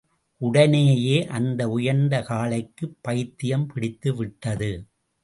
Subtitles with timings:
[0.41, 4.71] உடனேயே அந்த உயர்ந்த காளைக்குப் பைத்தியம் பிடித்துவிட்டது.